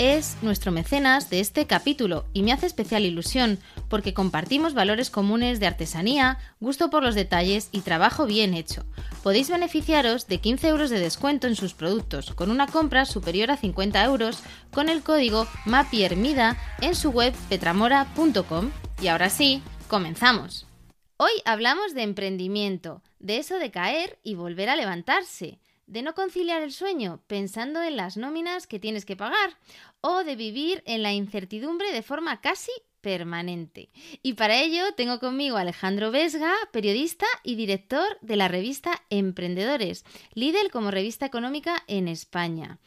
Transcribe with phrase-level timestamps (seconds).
[0.00, 3.58] es nuestro mecenas de este capítulo y me hace especial ilusión
[3.90, 8.86] porque compartimos valores comunes de artesanía, gusto por los detalles y trabajo bien hecho.
[9.22, 13.58] Podéis beneficiaros de 15 euros de descuento en sus productos con una compra superior a
[13.58, 14.42] 50 euros
[14.72, 18.70] con el código MAPIERMIDA en su web petramora.com.
[19.02, 20.66] Y ahora sí, comenzamos.
[21.18, 25.59] Hoy hablamos de emprendimiento, de eso de caer y volver a levantarse
[25.90, 29.58] de no conciliar el sueño pensando en las nóminas que tienes que pagar
[30.00, 33.90] o de vivir en la incertidumbre de forma casi permanente.
[34.22, 40.04] Y para ello tengo conmigo a Alejandro Vesga, periodista y director de la revista Emprendedores,
[40.34, 42.78] líder como revista económica en España.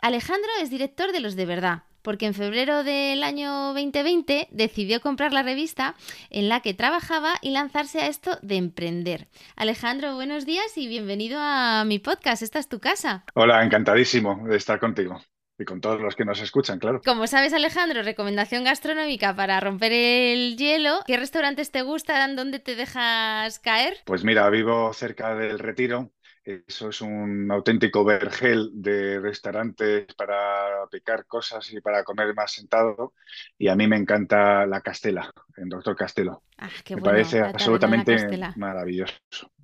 [0.00, 5.32] Alejandro es director de Los de Verdad, porque en febrero del año 2020 decidió comprar
[5.32, 5.94] la revista
[6.30, 9.28] en la que trabajaba y lanzarse a esto de emprender.
[9.56, 12.42] Alejandro, buenos días y bienvenido a mi podcast.
[12.42, 13.24] Esta es tu casa.
[13.34, 15.20] Hola, encantadísimo de estar contigo.
[15.58, 17.02] Y con todos los que nos escuchan, claro.
[17.04, 21.00] Como sabes, Alejandro, recomendación gastronómica para romper el hielo.
[21.06, 22.36] ¿Qué restaurantes te gustan?
[22.36, 23.98] ¿Dónde te dejas caer?
[24.04, 26.10] Pues mira, vivo cerca del Retiro
[26.44, 33.14] eso es un auténtico vergel de restaurantes para picar cosas y para comer más sentado.
[33.56, 36.42] Y a mí me encanta la Castela, el doctor Castelo.
[36.58, 39.14] Ah, qué me parece absolutamente maravilloso.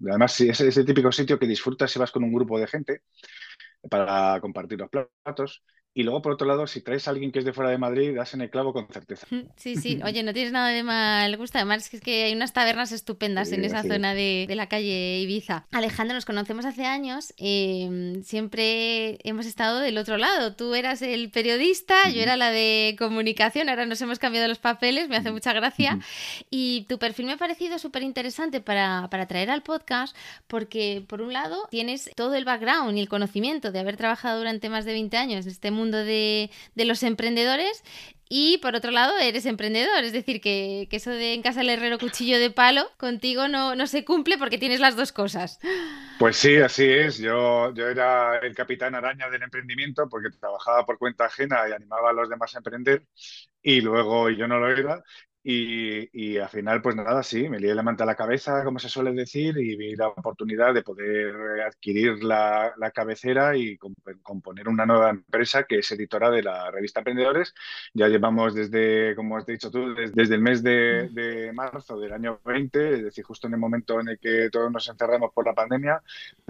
[0.09, 3.03] Además, sí, es ese típico sitio que disfrutas si vas con un grupo de gente
[3.91, 5.63] para compartir los platos
[5.95, 8.15] y luego, por otro lado, si traes a alguien que es de fuera de Madrid,
[8.15, 9.27] das en el clavo con certeza.
[9.57, 9.99] Sí, sí.
[10.05, 11.59] Oye, no tienes nada de mal gusto.
[11.59, 15.67] Además, es que hay unas tabernas estupendas en esa zona de, la calle Ibiza.
[15.73, 17.35] Alejandro, nos conocemos hace años.
[17.37, 20.55] Em, siempre hemos estado del otro lado.
[20.55, 23.69] Tú eras el periodista, yo era la de comunicación.
[23.69, 25.99] Ahora nos hemos cambiado los papeles, me hace mucha gracia.
[26.49, 30.17] Y tu perfil me ha parecido súper interesante para, para traer al podcast
[30.47, 34.69] porque, por un lado, tienes todo el background y el conocimiento de haber trabajado durante
[34.69, 37.83] más de 20 años en este mundo de, los emprendedores
[38.31, 41.99] y por otro lado, eres emprendedor, es decir, que, eso de en casa el herrero
[41.99, 45.59] cuchillo de palo, contigo no, no, se cumple porque tienes las dos cosas.
[46.19, 47.19] Pues sí, así es.
[47.19, 52.11] Yo, yo era el capitán araña del emprendimiento porque trabajaba por cuenta ajena y animaba
[52.11, 53.03] a los demás a emprender
[53.63, 55.03] y luego yo no lo era
[55.51, 58.91] y, al final, pues nada, sí, me lié la manta a la cabeza, como se
[58.91, 63.79] suele decir, y vi la oportunidad de poder adquirir la, cabecera y
[64.23, 67.55] componer una nueva empresa que es editora de la revista Emprendedores.
[67.95, 72.41] Ya llevamos desde, como has dicho tú, desde, el mes de, de, marzo del año
[72.45, 75.55] 20, es decir, justo en el momento en el que todos nos encerramos por la
[75.55, 76.03] pandemia.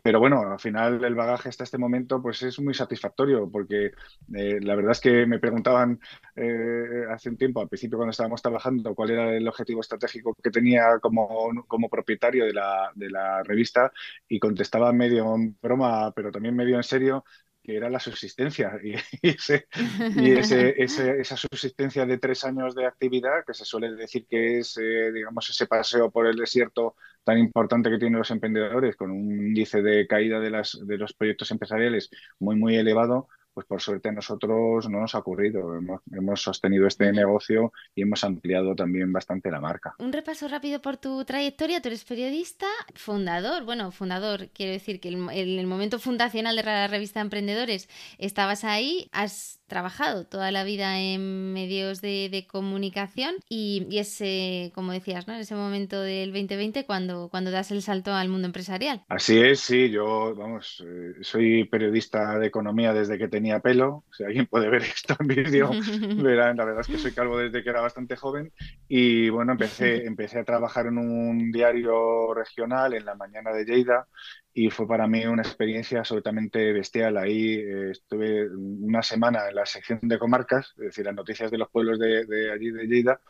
[0.03, 3.93] Pero bueno, al final el bagaje hasta este momento pues es muy satisfactorio porque
[4.35, 6.01] eh, la verdad es que me preguntaban
[6.35, 10.51] eh, hace un tiempo, al principio cuando estábamos trabajando, cuál era el objetivo estratégico que
[10.51, 13.93] tenía como, como propietario de la, de la revista
[14.29, 17.25] y contestaba medio en broma, pero también medio en serio,
[17.69, 18.79] que era la subsistencia.
[19.23, 24.79] Y, ese, esa subsistencia de tres años de actividad, que se suele decir que es,
[24.79, 29.49] eh, digamos, ese paseo por el desierto tan importante que tienen los emprendedores, con un
[29.49, 34.09] índice de caída de, las, de los proyectos empresariales muy, muy elevado, pues por suerte
[34.09, 35.77] a nosotros no nos ha ocurrido.
[36.13, 39.97] Hemos, sostenido este negocio y hemos ampliado también bastante la marca.
[39.99, 41.83] Un repaso rápido por tu trayectoria.
[41.83, 46.63] Tú eres periodista, fundador, bueno, fundador, quiero decir que en el, el momento fundacional de
[46.63, 47.89] la revista Emprendedores
[48.19, 54.93] estabas ahí, has trabajado toda la vida en medios de, comunicación y, y, ese, como
[54.93, 55.35] decías, ¿no?
[55.35, 59.03] en ese momento del 2020 cuando, cuando das el salto al mundo empresarial.
[59.09, 64.25] Así es, sí, yo, vamos, eh, soy periodista de economía desde que tenía pelo, si
[64.25, 65.71] alguien puede ver esto en vídeo,
[66.23, 68.53] verán, la verdad es que soy calvo desde que era bastante joven
[68.89, 74.09] y bueno, empecé, empecé a trabajar en un diario regional en la mañana de Lleida
[74.59, 77.17] y fue para mí una experiencia absolutamente bestial.
[77.17, 81.59] Ahí eh, estuve una semana en la sección de comarcas, es decir, las noticias de
[81.59, 83.21] los pueblos de, allí de Lleida,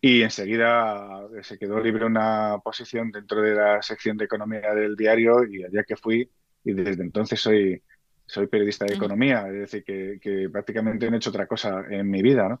[0.00, 4.96] y enseguida eh, se quedó libre una posición dentro de la sección de economía del
[4.96, 6.28] diario y allá que fui,
[6.64, 7.80] y desde entonces soy
[8.26, 12.22] soy periodista de economía, es decir, que, prácticamente no he hecho otra cosa en mi
[12.22, 12.60] vida, ¿no?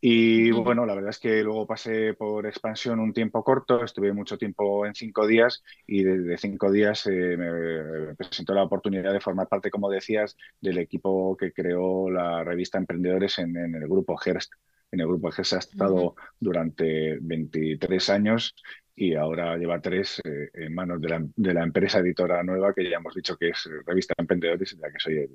[0.00, 4.36] Y bueno, la verdad es que luego pasé por expansión un tiempo corto, estuve mucho
[4.36, 9.48] tiempo en cinco días y de, cinco días eh, me presentó la oportunidad de formar
[9.48, 14.52] parte, como decías, del equipo que creó la revista Emprendedores en, el grupo Gerst.
[14.92, 18.54] En el grupo Gerst ha estado durante 23 años
[18.98, 23.14] y ahora lleva tres eh, en manos de la, empresa editora nueva que ya hemos
[23.14, 25.30] dicho que es Revista Emprendedores, de la que soy el,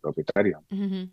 [0.00, 0.64] propietario.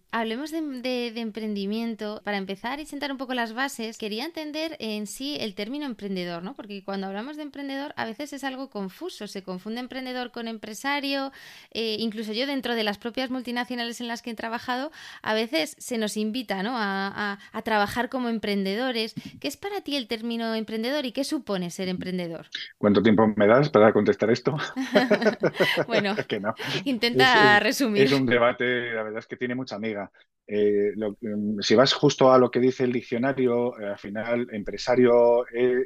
[0.10, 2.22] Hablemos de, emprendimiento.
[2.24, 6.42] Para empezar y sentar un poco las bases, quería entender en sí el término emprendedor,
[6.42, 6.56] ¿no?
[6.56, 11.32] Porque cuando hablamos de emprendedor a veces es algo confuso, se confunde emprendedor con empresario,
[11.72, 15.76] eh, incluso yo dentro de las propias multinacionales en las que he trabajado, a veces
[15.78, 16.74] se nos invita ¿no?
[16.76, 19.14] a, a trabajar como emprendedores.
[19.40, 22.48] ¿Qué es para ti el término emprendedor y qué supone ser emprendedor?
[22.78, 24.58] ¿Cuánto tiempo me das para contestar esto?
[25.88, 26.16] bueno,
[26.86, 28.04] intenta resumir.
[28.04, 30.12] Es un debate, la verdad es que tiene mucha amiga.
[30.48, 35.46] Eh, mm, si vas justo a lo que dice el diccionario, eh, al final, empresario
[35.54, 35.86] eh,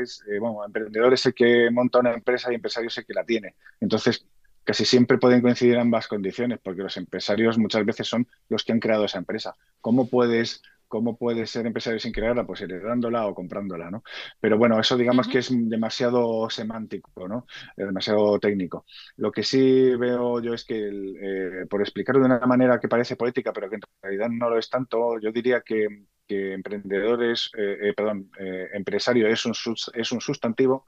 [0.00, 3.24] es, bueno, emprendedor es el que monta una empresa y empresario es el que la
[3.24, 3.56] tiene.
[3.80, 4.26] Entonces,
[4.64, 8.80] casi siempre pueden coincidir ambas condiciones, porque los empresarios muchas veces son los que han
[8.80, 9.56] creado esa empresa.
[9.80, 12.44] ¿Cómo puedes ¿Cómo puede ser empresario sin crearla?
[12.44, 14.02] Pues heredándola o comprándola, ¿no?
[14.40, 17.46] Pero bueno, eso digamos que es demasiado semántico, ¿no?
[17.76, 18.84] Es demasiado técnico.
[19.16, 23.14] Lo que sí veo yo es que, eh, por explicarlo de una manera que parece
[23.14, 27.78] poética, pero que en realidad no lo es tanto, yo diría que, que emprendedores, eh,
[27.82, 28.28] eh, perdón,
[28.72, 29.52] empresario es un,
[29.94, 30.86] es un sustantivo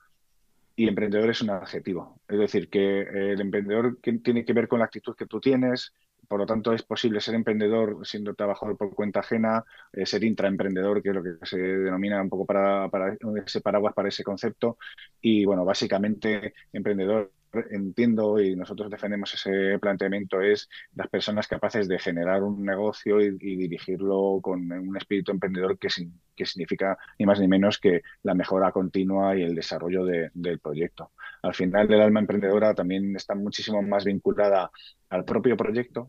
[0.75, 2.21] y emprendedor es un adjetivo.
[2.27, 5.93] Es decir, que el emprendedor tiene que ver con la actitud que tú tienes,
[6.29, 11.03] por lo tanto, es posible ser emprendedor siendo trabajador por cuenta ajena, eh, ser intraemprendedor,
[11.03, 14.79] que es lo que se denomina un poco para, para ese paraguas para ese concepto.
[15.21, 17.33] Y bueno, básicamente emprendedor
[17.71, 23.33] entiendo y nosotros defendemos ese planteamiento es las personas capaces de generar un negocio y,
[23.33, 25.89] dirigirlo con un espíritu emprendedor que,
[26.35, 31.13] que, significa ni más ni menos que la mejora continua y el desarrollo del proyecto.
[31.43, 34.71] Al final, el alma emprendedora también está muchísimo más vinculada
[35.11, 36.09] al propio proyecto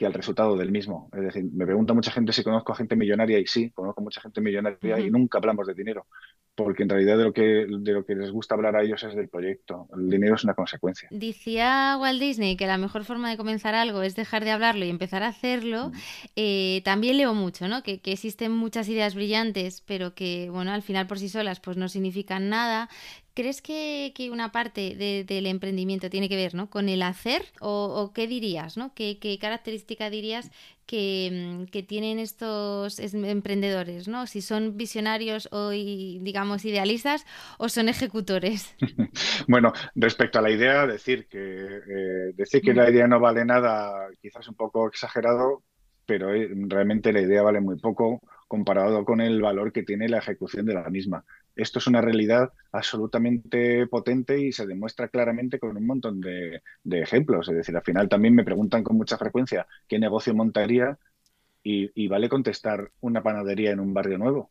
[0.00, 1.10] que al resultado del mismo.
[1.12, 4.22] Es decir, me pregunta mucha gente si conozco a gente millonaria y sí, conozco mucha
[4.22, 6.06] gente millonaria y nunca hablamos de dinero,
[6.64, 9.14] porque en realidad de lo que de lo que les gusta hablar a ellos es
[9.14, 9.88] del proyecto.
[9.96, 11.08] El dinero es una consecuencia.
[11.10, 14.90] Decía Walt Disney que la mejor forma de comenzar algo es dejar de hablarlo y
[14.90, 15.92] empezar a hacerlo.
[16.36, 17.82] Eh, también leo mucho, ¿no?
[17.82, 21.76] Que, que, existen muchas ideas brillantes, pero que, bueno, al final por sí solas pues
[21.76, 22.88] no significan nada.
[23.34, 26.68] ¿Crees que, una parte del emprendimiento tiene que ver ¿no?
[26.68, 27.42] con el hacer?
[27.60, 28.76] ¿O, qué dirías?
[28.76, 28.92] ¿no?
[28.94, 30.50] ¿Qué, característica dirías
[30.90, 34.08] que, tienen estos emprendedores?
[34.08, 34.26] ¿no?
[34.26, 37.24] Si son visionarios o, digamos, idealistas
[37.58, 38.74] o son ejecutores.
[39.48, 44.08] bueno, respecto a la idea, decir que, eh, decir que la idea no vale nada
[44.20, 45.62] quizás un poco exagerado,
[46.06, 50.18] pero eh, realmente la idea vale muy poco comparado con el valor que tiene la
[50.18, 51.24] ejecución de la misma
[51.56, 57.48] esto es una realidad absolutamente potente y se demuestra claramente con un montón de, ejemplos.
[57.48, 60.98] Es decir, al final también me preguntan con mucha frecuencia qué negocio montaría
[61.62, 64.50] y vale contestar una panadería en un barrio nuevo.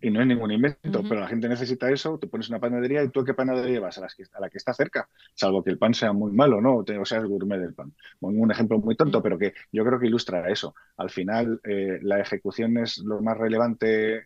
[0.00, 3.08] Y no es ningún invento, pero la gente necesita eso, tú pones una panadería y
[3.08, 5.70] tú a qué panadería vas, a, las que, a la que está cerca, salvo que
[5.70, 6.76] el pan sea muy malo, ¿no?
[6.76, 7.92] O sea, el gourmet del pan.
[8.20, 10.74] Un ejemplo muy tonto, pero que yo creo que ilustra eso.
[10.96, 14.22] Al final, eh, la ejecución es lo más relevante eh,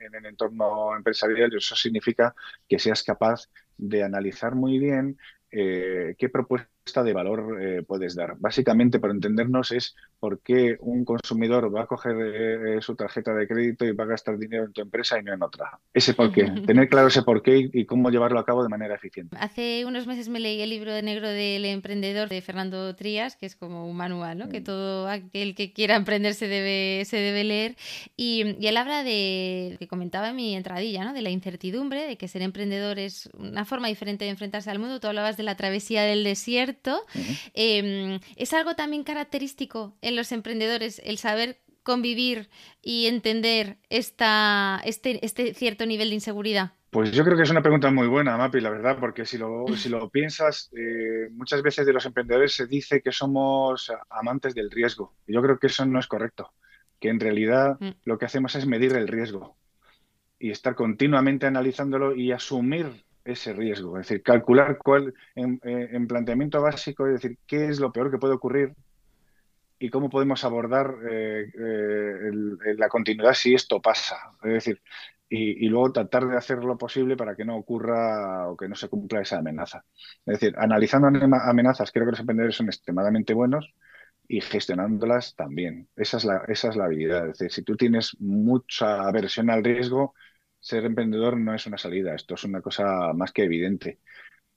[0.00, 2.34] en el entorno empresarial y eso significa
[2.68, 5.18] que seas capaz de analizar muy bien
[5.50, 8.36] eh, qué propuestas de valor eh, puedes dar.
[8.38, 13.46] Básicamente, por entendernos, es por qué un consumidor va a coger eh, su tarjeta de
[13.46, 15.78] crédito y va a gastar dinero en tu empresa y no en otra.
[15.92, 16.44] Ese por qué.
[16.66, 19.36] Tener claro ese por qué y, cómo llevarlo a cabo de manera eficiente.
[19.38, 23.46] Hace unos meses me leí el libro de negro del emprendedor de Fernando Trías, que
[23.46, 24.48] es como un manual, ¿no?
[24.48, 24.64] que mm.
[24.64, 27.76] todo aquel que quiera emprender se debe, se debe leer.
[28.16, 31.12] Y, él habla de, que comentaba en mi entradilla, ¿no?
[31.12, 34.98] de la incertidumbre, de que ser emprendedor es una forma diferente de enfrentarse al mundo.
[34.98, 36.75] Tú hablabas de la travesía del desierto
[37.54, 42.50] Em, es algo también característico en los emprendedores el saber convivir
[42.82, 46.72] y entender esta, este, este cierto nivel de inseguridad.
[46.90, 49.66] Pues yo creo que es una pregunta muy buena, Mapi, la verdad, porque si lo,
[49.76, 54.70] si lo piensas, eh, muchas veces de los emprendedores se dice que somos amantes del
[54.70, 55.14] riesgo.
[55.26, 56.52] yo creo que eso no es correcto,
[57.00, 57.90] que en realidad mm.
[58.04, 59.56] lo que hacemos es medir el riesgo
[60.38, 63.98] y estar continuamente analizándolo y asumir ese riesgo.
[63.98, 68.18] Es decir, calcular cuál, en, eh, planteamiento básico, es decir, qué es lo peor que
[68.18, 68.74] puede ocurrir
[69.78, 74.16] y cómo podemos abordar eh, eh, la continuidad si esto pasa.
[74.42, 74.80] Es decir,
[75.28, 78.88] y, luego tratar de hacer lo posible para que no ocurra o que no se
[78.88, 79.84] cumpla esa amenaza.
[80.24, 83.74] Es decir, analizando amenazas, creo que los emprendedores son extremadamente buenos
[84.28, 85.88] y gestionándolas también.
[85.96, 87.28] Esa es la, esa es la habilidad.
[87.28, 90.14] Es decir, si tú tienes mucha aversión al riesgo,
[90.66, 92.14] ser emprendedor no es una salida.
[92.14, 94.00] Esto es una cosa más que evidente.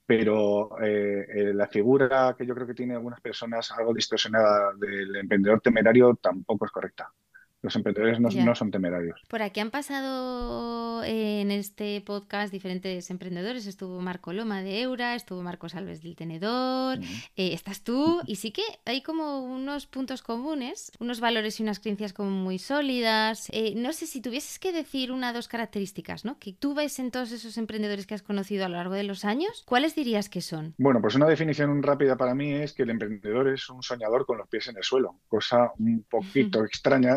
[0.06, 5.16] Pero eh, eh, la figura que yo creo que tiene algunas personas algo distorsionada del
[5.18, 7.13] emprendedor temerario tampoco es correcta.
[7.62, 9.22] Los emprendedores no, son temerarios.
[9.28, 13.68] Por aquí han pasado eh, en este podcast diferentes emprendedores.
[13.68, 17.00] Estuvo Marco Loma de Eura, estuvo Marcos Alves del Tenedor,
[17.36, 18.22] eh, estás tú.
[18.30, 22.60] Y sí que hay como unos puntos comunes, unos valores y unas creencias como muy
[22.60, 23.50] sólidas.
[23.51, 26.38] Eh, no sé si tuvieses que decir una o dos características ¿no?
[26.38, 29.25] que tú ves en todos esos emprendedores que has conocido a lo largo de los
[29.25, 29.63] años.
[29.66, 30.75] ¿Cuáles dirías que son?
[30.78, 34.38] Bueno, pues una definición rápida para mí es que el emprendedor es un soñador con
[34.38, 37.16] los pies en el suelo, cosa un poquito extraña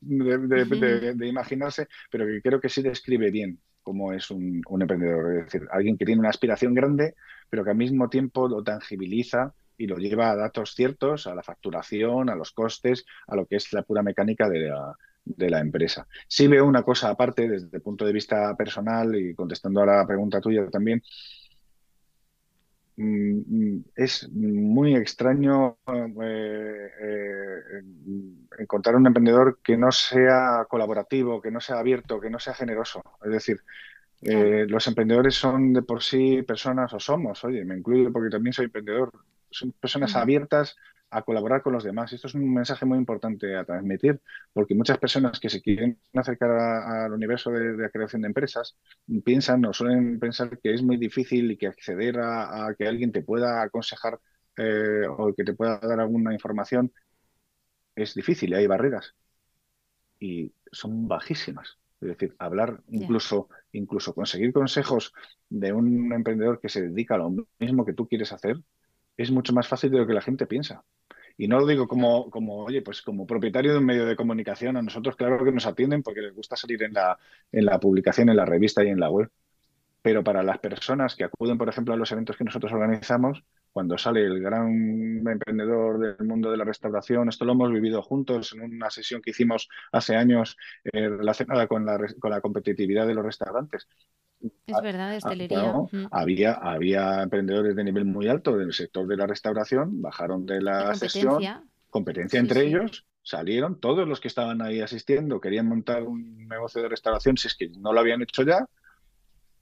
[0.00, 5.38] de, imaginarse, pero que creo que sí describe bien cómo es un, emprendedor.
[5.38, 7.14] Es decir, alguien que tiene una aspiración grande,
[7.50, 11.42] pero que al mismo tiempo lo tangibiliza y lo lleva a datos ciertos, a la
[11.42, 15.60] facturación, a los costes, a lo que es la pura mecánica de la, de la
[15.60, 16.06] empresa.
[16.28, 20.06] Sí veo una cosa aparte desde el punto de vista personal y contestando a la
[20.06, 21.02] pregunta tuya también,
[22.96, 25.78] es muy extraño
[26.22, 27.82] eh, eh,
[28.58, 33.02] encontrar un emprendedor que no sea colaborativo, que no sea abierto, que no sea generoso.
[33.24, 33.60] Es decir,
[34.20, 38.52] eh, los emprendedores son de por sí personas, o somos, oye, me incluyo porque también
[38.52, 39.10] soy emprendedor,
[39.50, 40.76] son personas abiertas
[41.12, 42.12] a colaborar con los demás.
[42.12, 44.20] Esto es un mensaje muy importante a transmitir,
[44.52, 48.76] porque muchas personas que se quieren acercar al universo de, la creación de empresas
[49.24, 53.22] piensan o suelen pensar que es muy difícil y que acceder a, que alguien te
[53.22, 54.18] pueda aconsejar
[54.56, 56.92] eh, o que te pueda dar alguna información
[57.94, 59.14] es difícil y hay barreras.
[60.18, 61.78] Y son bajísimas.
[62.00, 65.12] Es decir, hablar, incluso, incluso conseguir consejos
[65.48, 68.56] de un emprendedor que se dedica a lo mismo que tú quieres hacer,
[69.16, 70.84] es mucho más fácil de lo que la gente piensa.
[71.36, 74.76] Y no lo digo como, como, oye, pues como propietario de un medio de comunicación,
[74.76, 77.18] a nosotros claro que nos atienden porque les gusta salir en la,
[77.50, 79.30] en la publicación, en la revista y en la web.
[80.02, 83.96] Pero para las personas que acuden, por ejemplo, a los eventos que nosotros organizamos, cuando
[83.96, 84.68] sale el gran
[85.26, 89.30] emprendedor del mundo de la restauración, esto lo hemos vivido juntos en una sesión que
[89.30, 93.88] hicimos hace años eh, relacionada con la, con la competitividad de los restaurantes.
[94.66, 95.72] Es verdad, hostelería.
[95.72, 96.06] Mm.
[96.10, 100.94] había, había emprendedores de nivel muy alto del sector de la restauración, bajaron de la
[100.94, 101.42] sesión,
[101.90, 106.88] competencia entre ellos, salieron, todos los que estaban ahí asistiendo querían montar un negocio de
[106.88, 108.66] restauración, si es que no lo habían hecho ya,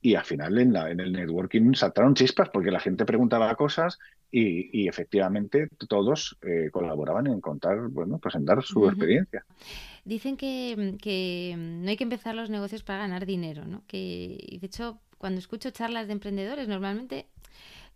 [0.02, 3.98] y al final en, la, en el networking saltaron chispas porque la gente preguntaba cosas
[4.32, 9.44] y, efectivamente todos eh, colaboraban en contar, bueno, pues en dar su experiencia.
[10.04, 13.82] Dicen que, que, no hay que empezar los negocios para ganar dinero, ¿no?
[13.86, 17.26] Que, de hecho, cuando escucho charlas de emprendedores, normalmente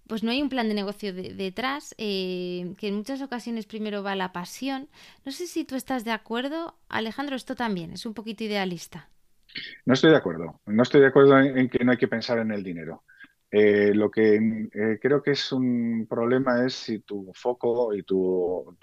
[0.06, 4.14] pues no hay un plan de negocio detrás, eh, que en muchas ocasiones primero va
[4.14, 4.88] la pasión.
[5.25, 9.08] No sé si tú estás de acuerdo, Alejandro, esto también es un poquito idealista.
[9.84, 10.61] No estoy de acuerdo.
[10.66, 13.04] No estoy de acuerdo en, que no hay que pensar en el dinero.
[13.50, 18.76] Eh, lo que eh, creo que es un problema es si tu foco y tu,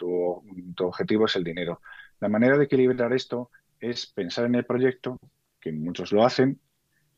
[0.79, 1.81] objetivo es el dinero.
[2.19, 3.49] La manera de equilibrar esto
[3.79, 5.17] es pensar en el proyecto,
[5.59, 6.59] que muchos lo hacen,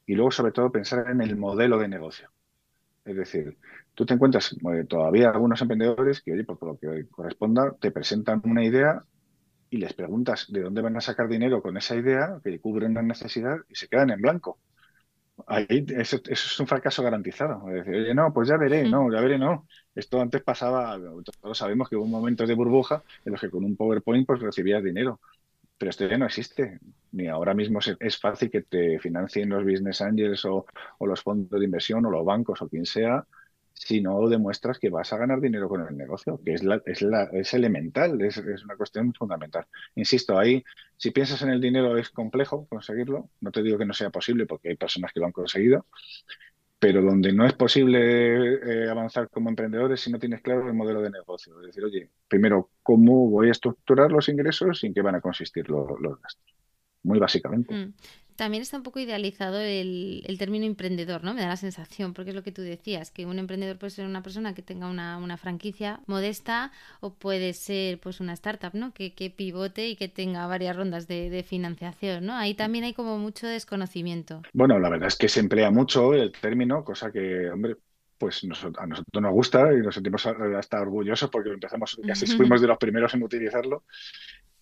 [0.05, 2.29] y luego sobre todo pensar en el modelo de negocio.
[3.05, 3.57] Es decir,
[3.93, 8.41] tú te encuentras eh, todavía algunos emprendedores que, oye, por lo que corresponda, te presentan
[8.45, 9.03] una idea
[9.73, 13.01] y les preguntas de dónde van a sacar dinero con esa idea, que cubren la
[13.01, 14.59] necesidad y se quedan en blanco.
[15.47, 17.65] Ahí eso, es un fracaso garantizado.
[17.65, 19.65] Decir, oye, no, pues ya veré, no, ya veré, no.
[19.95, 20.99] Esto antes pasaba,
[21.41, 24.83] todos sabemos que hubo momentos de burbuja en los que con un PowerPoint pues recibías
[24.83, 25.19] dinero.
[25.75, 26.77] Pero esto ya no existe.
[27.11, 30.67] Ni ahora mismo es fácil que te financien los business angels o,
[30.99, 33.25] o los fondos de inversión o los bancos o quien sea
[33.73, 37.01] si no demuestras que vas a ganar dinero con el negocio, que es, la, es,
[37.01, 39.65] la, es elemental, es, una cuestión fundamental.
[39.95, 40.63] Insisto, ahí,
[40.95, 44.45] si piensas en el dinero es complejo conseguirlo, no te digo que no sea posible
[44.45, 45.85] porque hay personas que lo han conseguido,
[46.79, 51.01] pero donde no es posible eh, avanzar como emprendedores si no tienes claro el modelo
[51.01, 51.59] de negocio.
[51.61, 55.21] Es decir, oye, primero, ¿cómo voy a estructurar los ingresos y en qué van a
[55.21, 55.87] consistir los,
[56.21, 56.55] gastos?
[57.03, 57.73] Muy básicamente.
[57.73, 57.93] Mm.
[58.35, 61.33] También está un poco idealizado el, término emprendedor, ¿no?
[61.33, 64.05] Me da la sensación, porque es lo que tú decías, que un emprendedor puede ser
[64.05, 68.93] una persona que tenga una, franquicia modesta o puede ser pues una startup, ¿no?
[68.93, 72.35] Que, pivote y que tenga varias rondas de, financiación, ¿no?
[72.35, 74.41] Ahí también hay como mucho desconocimiento.
[74.53, 77.75] Bueno, la verdad es que se emplea mucho el término, cosa que, hombre,
[78.17, 82.67] pues a nosotros nos gusta y nos sentimos hasta orgullosos porque empezamos, casi fuimos de
[82.67, 83.83] los primeros en utilizarlo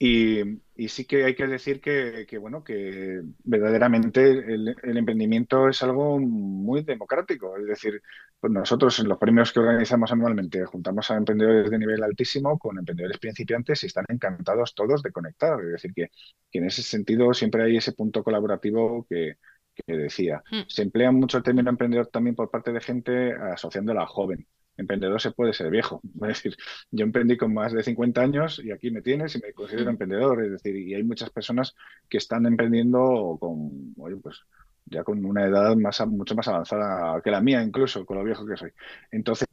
[0.03, 6.81] Y, sí que hay que decir que, bueno, que verdaderamente el, emprendimiento es algo muy
[6.81, 7.55] democrático.
[7.55, 8.01] Es decir,
[8.39, 12.79] pues nosotros en los premios que organizamos anualmente juntamos a emprendedores de nivel altísimo con
[12.79, 15.59] emprendedores principiantes y están encantados todos de conectar.
[15.61, 16.09] Es decir, que,
[16.51, 19.37] en ese sentido siempre hay ese punto colaborativo que,
[19.85, 20.41] decía.
[20.51, 20.61] Hmm.
[20.67, 24.47] Se emplea mucho el término emprendedor también por parte de gente asociándola a joven
[24.81, 26.01] emprendedor se puede ser viejo.
[26.21, 26.57] Es decir,
[26.91, 29.89] yo emprendí con más de 50 años y aquí me tienes y me considero mm.
[29.89, 30.43] emprendedor.
[30.43, 31.75] Es decir, y hay muchas personas
[32.09, 34.41] que están emprendiendo con, pues
[34.85, 38.45] ya con una edad más, mucho más avanzada que la mía, incluso con lo viejo
[38.45, 38.71] que soy.
[39.11, 39.47] Entonces,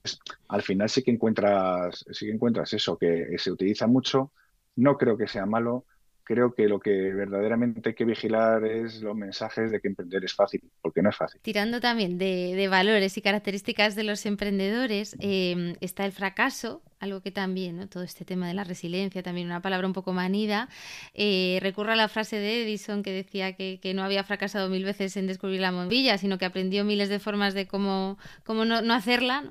[0.49, 4.33] al final sí que encuentras, sí que encuentras eso, que se utiliza mucho.
[4.77, 5.85] No creo que sea malo,
[6.29, 10.35] creo que lo que verdaderamente hay que vigilar es los mensajes de que emprender es
[10.35, 11.41] fácil, porque no es fácil.
[11.41, 17.31] Tirando también de, valores y características de los emprendedores, eh, está el fracaso, algo que
[17.31, 17.89] también, ¿no?
[17.89, 20.69] todo este tema de la resiliencia, también una palabra un poco manida,
[21.15, 25.17] eh, recurre a la frase de Edison que decía que, no había fracasado mil veces
[25.17, 29.45] en descubrir la bombilla, sino que aprendió miles de formas de cómo, cómo no, hacerla.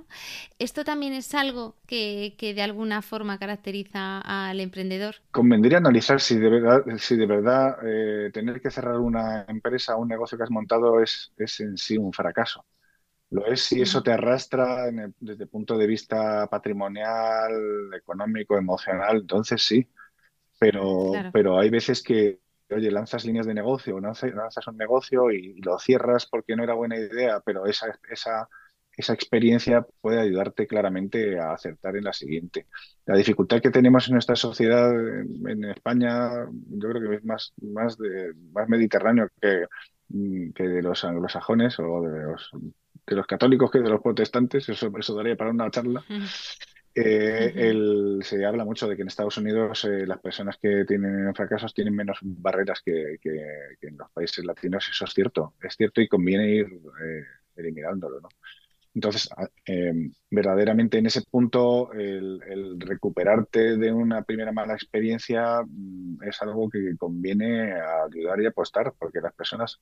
[0.59, 5.15] ¿Esto también es algo que, de alguna forma caracteriza al emprendedor?
[5.31, 10.01] Convendría analizar si de verdad, si de verdad eh, tener que cerrar una empresa o
[10.01, 12.63] un negocio que has montado es, es en sí un fracaso.
[13.29, 19.61] Lo es si eso te arrastra desde el punto de vista patrimonial, económico, emocional, entonces
[19.61, 19.87] sí.
[20.59, 22.39] Pero, pero hay veces que,
[22.71, 26.73] oye, lanzas líneas de negocio, lanzas, lanzas un negocio y, lo cierras porque no era
[26.73, 28.47] buena idea, pero esa, esa,
[28.95, 32.65] esa experiencia puede ayudarte claramente a acertar en la siguiente.
[33.05, 36.29] La dificultad que tenemos en nuestra sociedad en, España,
[36.69, 39.65] yo creo que es más, más, de, más mediterráneo que,
[40.55, 42.51] que de los anglosajones o de los
[43.07, 46.03] de los católicos que de los protestantes, eso, eso daría para una charla.
[46.93, 51.73] Eh, se habla mucho de que en Estados Unidos eh, las personas que tienen fracasos
[51.73, 56.49] tienen menos barreras que, en los países latinos, eso es cierto, es cierto y conviene
[56.49, 57.23] ir eh,
[57.55, 58.19] eliminándolo.
[58.19, 58.29] ¿no?
[58.95, 59.29] Entonces,
[60.31, 66.67] verdaderamente en ese punto, el, el, recuperarte de una primera mala experiencia mm, es algo
[66.67, 69.79] que conviene ayudar y apostar, porque las personas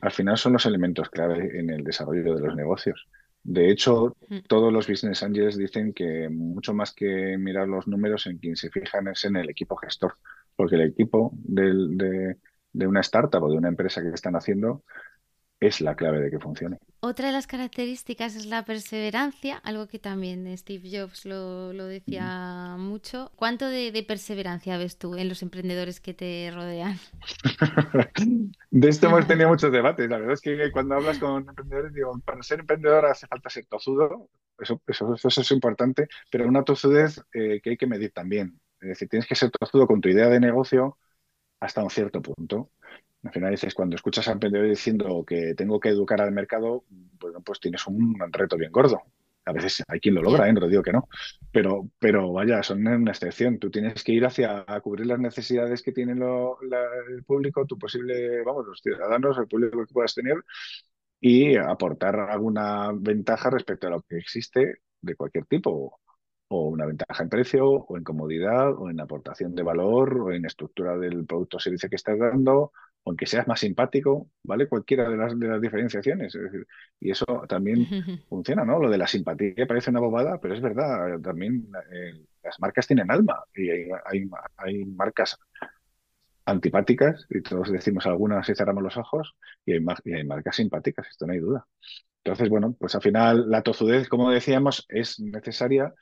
[0.00, 3.08] al final son los elementos clave en el desarrollo de los negocios.
[3.42, 8.38] De hecho, todos los business angels dicen que mucho más que mirar los números, en
[8.38, 10.14] quien se fijan es en el equipo gestor,
[10.54, 12.36] porque el equipo de,
[12.72, 14.84] de una startup o de una empresa que están haciendo
[15.60, 16.78] es la clave de que funcione.
[17.00, 23.30] Otra de las características es la perseverancia, algo que también Steve Jobs lo, decía mucho.
[23.36, 26.96] ¿Cuánto de, perseverancia ves tú en los emprendedores que te rodean?
[28.70, 30.08] de esto hemos tenido muchos debates.
[30.08, 33.66] La verdad es que cuando hablas con emprendedores, digo, para ser emprendedor hace falta ser
[33.66, 38.60] tozudo, eso, eso, eso es importante, pero una tozudez eh, que hay que medir también.
[38.80, 40.98] Es decir, tienes que ser tozudo con tu idea de negocio
[41.60, 42.70] hasta un cierto punto.
[43.24, 47.40] Al final dices, cuando escuchas a emprendedores diciendo que tengo que educar al mercado, bueno,
[47.42, 49.02] pues tienes un reto bien gordo.
[49.44, 50.52] A veces hay quien lo logra, ¿eh?
[50.52, 51.08] no digo que no.
[51.50, 53.58] Pero, pero vaya, son una excepción.
[53.58, 58.66] Tú tienes que ir hacia cubrir las necesidades que tiene el público, tu posible, vamos,
[58.66, 60.36] los ciudadanos, el público que puedas tener
[61.20, 65.98] y aportar alguna ventaja respecto a lo que existe de cualquier tipo
[66.48, 70.44] o una ventaja en precio, o en comodidad, o en aportación de valor, o en
[70.46, 72.72] estructura del producto o servicio que estás dando,
[73.04, 74.66] o en que seas más simpático, ¿vale?
[74.66, 76.36] Cualquiera de las, de las diferenciaciones.
[77.00, 77.86] y eso también
[78.28, 78.78] funciona, ¿no?
[78.78, 83.10] Lo de la simpatía parece una bobada, pero es verdad, también eh, las marcas tienen
[83.10, 85.38] alma y hay, hay, hay, marcas
[86.46, 91.06] antipáticas, y todos decimos algunas y cerramos los ojos, y hay, y hay marcas simpáticas,
[91.08, 91.66] esto no hay duda.
[92.24, 95.92] Entonces, bueno, pues al final la tozudez, como decíamos, es necesaria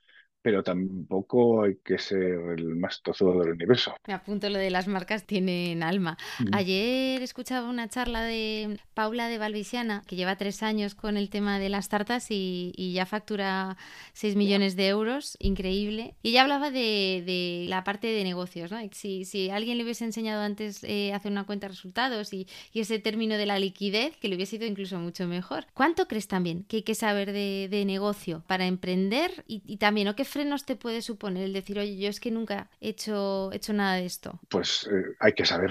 [0.47, 3.97] pero tampoco hay que ser el más tozudo del universo.
[4.07, 6.17] Me apunto lo de las marcas tienen alma.
[6.53, 11.59] Ayer escuchaba una charla de Paula de Valvisiana, que lleva tres años con el tema
[11.59, 13.77] de las tartas y, ya factura
[14.13, 16.15] 6 millones de euros, increíble.
[16.23, 18.79] Y ella hablaba de, la parte de negocios, ¿no?
[18.93, 23.01] Si, si alguien le hubiese enseñado antes eh, hacer una cuenta de resultados y, ese
[23.01, 25.67] término de la liquidez, que le hubiese ido incluso mucho mejor.
[25.75, 30.15] ¿Cuánto crees también que hay que saber de, negocio para emprender y, y también, ¿o
[30.15, 33.73] qué frenos te puede suponer el decir, oye, yo es que nunca he hecho, hecho
[33.73, 34.39] nada de esto?
[34.51, 35.71] Pues eh, hay que saber.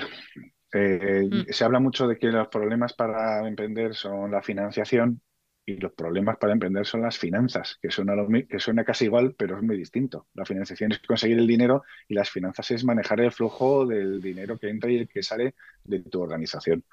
[0.74, 1.52] Eh, mm.
[1.52, 5.22] Se habla mucho de que los problemas para emprender son la financiación
[5.68, 8.14] y los problemas para emprender son las finanzas, que suena,
[8.50, 10.28] que suena casi igual, pero es muy distinto.
[10.34, 14.58] La financiación es conseguir el dinero y las finanzas es manejar el flujo del dinero
[14.58, 16.84] que entra y el que sale de tu organización.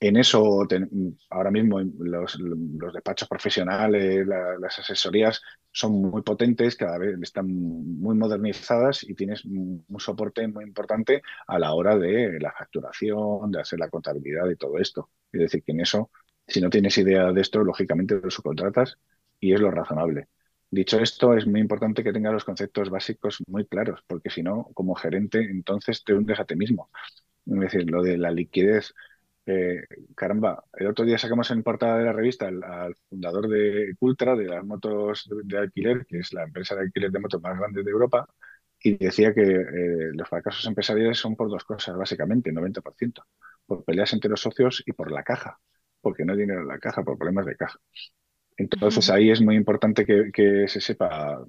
[0.00, 0.66] En eso,
[1.30, 2.38] ahora mismo los,
[2.92, 5.42] despachos profesionales, las asesorías
[5.78, 11.58] son muy potentes, cada vez están muy modernizadas y tienes un, soporte muy importante a
[11.58, 15.10] la hora de la facturación, de hacer la contabilidad y todo esto.
[15.32, 16.10] Es decir, que en eso,
[16.48, 18.98] si no tienes idea de esto, lógicamente lo subcontratas
[19.38, 20.28] y es lo razonable.
[20.70, 24.70] Dicho esto, es muy importante que tengas los conceptos básicos muy claros, porque si no,
[24.74, 26.90] como gerente, entonces te hundes a ti mismo.
[27.46, 28.94] Es decir, lo de la liquidez
[29.50, 34.36] eh, caramba, el otro día sacamos en portada de la revista al, fundador de Cultra,
[34.36, 37.82] de las motos de, alquiler, que es la empresa de alquiler de motos más grande
[37.82, 38.28] de Europa,
[38.78, 43.24] y decía que eh, los fracasos empresariales son por dos cosas, básicamente, 90%,
[43.64, 45.58] por peleas entre los socios y por la caja,
[46.02, 47.78] porque no hay dinero en la caja, por problemas de caja.
[48.58, 51.42] Entonces ahí es muy importante que, se sepa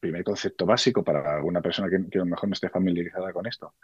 [0.00, 3.46] primer concepto básico para alguna persona que, que a lo mejor no esté familiarizada con
[3.46, 3.74] esto.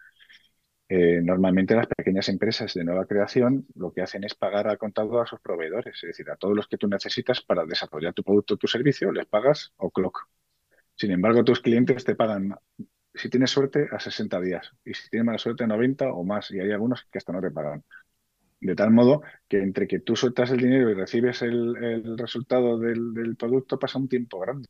[0.92, 5.20] Eh, normalmente las pequeñas empresas de nueva creación lo que hacen es pagar al contado
[5.20, 8.54] a sus proveedores, es decir, a todos los que tú necesitas para desarrollar tu producto
[8.54, 10.28] o tu servicio, les pagas o clock.
[10.96, 12.56] Sin embargo, tus clientes te pagan,
[13.14, 16.50] si tienes suerte, a 60 días y si tienes mala suerte, a 90 o más,
[16.50, 17.84] y hay algunos que hasta no te pagan.
[18.60, 23.14] De tal modo que entre que tú sueltas el dinero y recibes el, resultado del,
[23.14, 24.68] del producto pasa un tiempo grande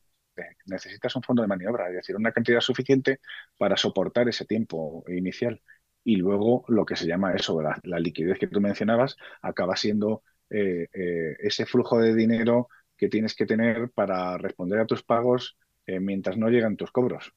[0.67, 3.21] necesitas un fondo de maniobra, es decir, una cantidad suficiente
[3.59, 5.61] para soportar ese tiempo inicial
[6.05, 10.89] y luego lo que se llama eso, la, liquidez que tú mencionabas, acaba siendo eh,
[10.93, 16.01] eh, ese flujo de dinero que tienes que tener para responder a tus pagos eh,
[16.01, 17.33] mientras no llegan tus cobros.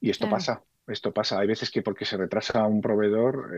[0.00, 1.38] Y esto pasa, esto pasa.
[1.38, 3.54] Hay veces que porque se retrasa un proveedor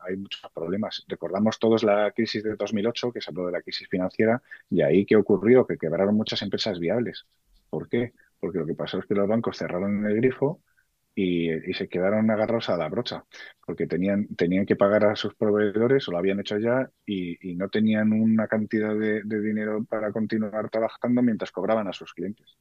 [0.00, 1.04] hay muchos problemas.
[1.06, 5.04] Recordamos todos la crisis de 2008, que se habló de la crisis financiera, y ahí
[5.04, 7.26] qué ocurrió, que quebraron muchas empresas viables.
[7.68, 8.14] ¿Por qué?
[8.40, 10.62] Porque lo que pasó es que los bancos cerraron el grifo
[11.14, 13.24] y, se quedaron agarrados a la brocha,
[13.64, 17.68] porque tenían, tenían que pagar a sus proveedores, o lo habían hecho ya, y, no
[17.68, 22.56] tenían una cantidad de, dinero para continuar trabajando mientras cobraban a sus clientes.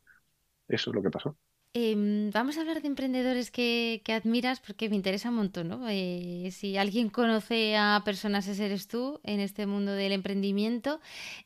[0.68, 1.38] Eso es lo que pasó.
[1.74, 5.88] Em, vamos a hablar de emprendedores que, admiras porque me interesa un montón, ¿no?
[5.90, 11.00] Eh, si alguien conoce a personas, ese eres tú en este mundo del emprendimiento.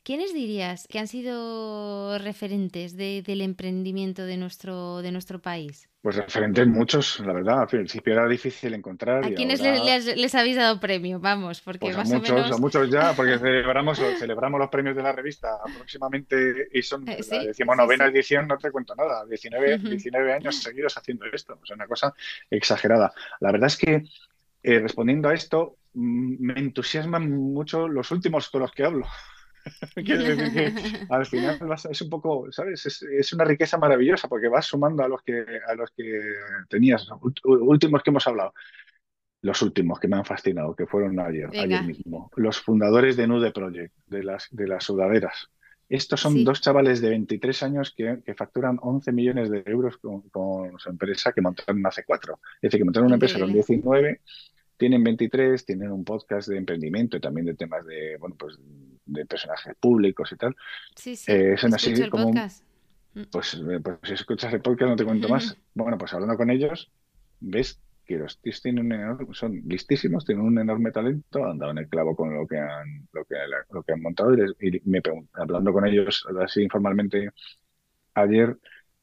[0.03, 5.89] ¿Quiénes dirías que han sido referentes del emprendimiento de nuestro, de nuestro país?
[6.05, 7.61] Pues referentes muchos, la verdad.
[7.61, 9.25] Al principio era difícil encontrar.
[9.25, 11.19] ¿A quiénes les, habéis dado premio?
[11.19, 12.51] Vamos, porque pues más a muchos, o menos...
[12.51, 17.21] a muchos ya, porque celebramos, celebramos los premios de la revista aproximadamente y son eh,
[17.27, 21.75] la decimonovena edición, no te cuento nada, 19, 19 años seguidos haciendo esto, o sea,
[21.75, 22.13] una cosa
[22.51, 23.11] exagerada.
[23.39, 24.03] La verdad es que
[24.61, 29.07] eh, respondiendo a esto, mm, me entusiasman mucho los últimos con los que hablo.
[29.95, 32.86] Quiero decir que al final es un poco, ¿sabes?
[32.86, 36.21] Es, una riqueza maravillosa porque vas sumando a los que, a los que
[36.69, 37.08] tenías,
[37.43, 38.54] últimos que hemos hablado.
[39.41, 42.32] Los últimos que me han fascinado, que fueron ayer, ayer mismo.
[42.36, 45.49] Los fundadores de Nude Project, de las, de las sudaderas.
[45.88, 50.23] Estos son dos chavales de 23 años que, facturan 11 millones de euros con,
[50.80, 52.39] su empresa que montaron hace cuatro.
[52.56, 54.21] Es decir, que montaron una empresa con 19
[54.78, 58.60] tienen 23, tienen un podcast de emprendimiento y también de temas de, bueno, pues
[59.05, 60.55] de personajes públicos y tal.
[60.95, 61.31] Sí, sí.
[61.31, 62.31] Eh, son así el como.
[62.31, 63.23] Mm.
[63.31, 65.57] Pues, eh, pues, si escuchas el podcast no te cuento más.
[65.73, 66.89] Bueno, pues hablando con ellos,
[67.41, 68.89] ves que los tíos tienen
[69.33, 73.07] son listísimos, tienen un enorme talento, han dado en el clavo con lo que han,
[73.11, 73.35] lo que,
[73.71, 75.01] lo que han montado y, me
[75.33, 77.31] hablando con ellos así informalmente
[78.13, 78.57] ayer,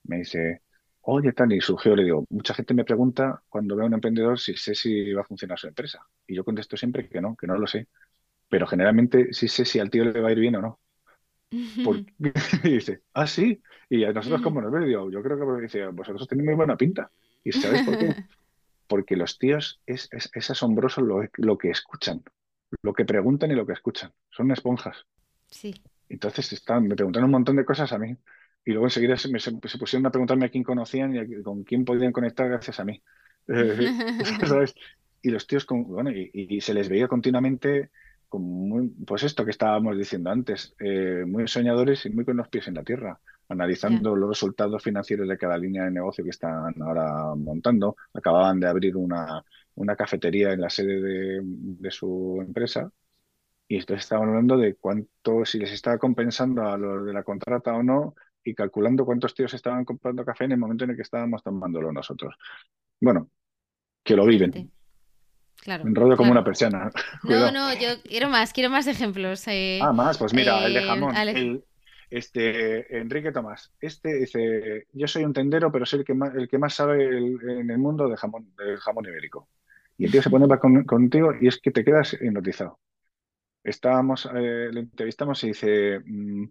[0.05, 0.63] me dice,
[1.03, 4.39] oye, tal, y surgió, le digo, mucha gente me pregunta cuando veo a un emprendedor
[4.39, 6.07] si sé si va a funcionar su empresa.
[6.27, 7.89] Y yo contesto siempre que no, que no lo sé
[8.53, 10.81] pero generalmente sí sé si al tío le va a ir bien o no.
[11.83, 12.13] Porque,
[12.65, 15.87] y dice, ah, sí, y a nosotros como nos ve, digo, yo creo que dice,
[15.87, 17.11] vosotros tenéis muy buena pinta.
[17.43, 18.15] ¿Y sabes por qué?
[18.87, 22.23] Porque los tíos es, es, asombroso lo, lo, que escuchan,
[22.83, 24.13] lo que preguntan y lo que escuchan.
[24.29, 25.07] Son esponjas.
[25.49, 25.73] Sí.
[26.11, 28.15] Entonces están, me preguntan un montón de cosas a mí.
[28.67, 32.13] Y luego enseguida se, se, pusieron a preguntarme a quién conocían y con quién podían
[32.13, 33.03] conectar gracias a mí.
[34.47, 34.75] ¿Sabes?
[35.23, 37.91] Y los tíos, con, bueno, y, se les veía continuamente
[38.39, 42.69] muy, pues esto que estábamos diciendo antes, eh, muy soñadores y muy con los pies
[42.69, 47.35] en la tierra, analizando los resultados financieros de cada línea de negocio que están ahora
[47.37, 47.97] montando.
[48.13, 51.01] Acababan de abrir una, una cafetería en la sede
[51.43, 52.91] de, su empresa
[53.69, 57.75] y entonces estaban hablando de cuánto, si les estaba compensando a los de la contrata
[57.75, 58.15] o no
[58.45, 61.93] y calculando cuántos tíos estaban comprando café en el momento en el que estábamos tomándolo
[61.93, 62.35] nosotros.
[63.01, 63.31] Bueno,
[64.03, 64.71] que lo viven.
[65.63, 66.91] Claro, Me enrollo como una persiana.
[67.23, 69.47] No, no, yo quiero más, quiero más ejemplos.
[69.47, 71.15] Eh, ah, más, pues mira, el de eh, jamón.
[72.11, 73.73] este, Enrique Tomás.
[73.81, 77.17] Este dice, yo soy un tendero, pero soy el que más, el que más sabe
[77.17, 79.49] en el mundo de jamón, del jamón ibérico.
[79.97, 82.81] Y el tío se pone con, contigo y es que te quedas hipnotizado.
[83.63, 86.47] Estábamos, eh, le entrevistamos y dice, mm,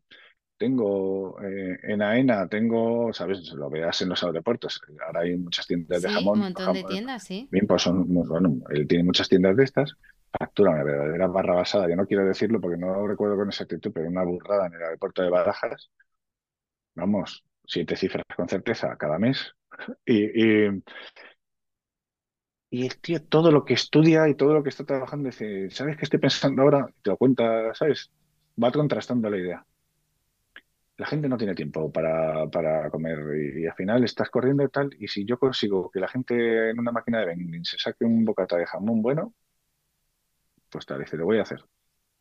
[0.62, 3.52] tengo eh, en AENA, tengo, ¿sabes?
[3.54, 4.80] Lo veas en los aeropuertos.
[5.04, 6.34] Ahora hay muchas tiendas de jamón.
[6.34, 7.48] un montón de tiendas, sí.
[7.50, 9.96] Bien, pues son, bueno, él tiene muchas tiendas de estas,
[10.32, 11.90] factura una verdadera barra basada.
[11.90, 14.84] Yo no quiero decirlo porque no lo recuerdo con exactitud, pero una burrada en el
[14.84, 15.90] aeropuerto de Barajas.
[16.96, 19.54] Vamos, siete cifras con certeza cada mes.
[20.06, 20.84] Y, y,
[22.70, 25.98] y el tío, todo lo que estudia y todo lo que está trabajando, dice, ¿sabes
[25.98, 26.88] qué estoy pensando ahora?
[27.02, 28.12] Te lo cuenta, ¿sabes?
[28.62, 29.66] Va contrastando la idea.
[30.98, 34.70] La gente no tiene tiempo para, para comer y, y al final estás corriendo y
[34.70, 34.90] tal.
[35.00, 38.24] Y si yo consigo que la gente en una máquina de vending se saque un
[38.26, 39.34] bocata de jamón bueno,
[40.70, 41.64] pues tal, dice, lo voy a hacer.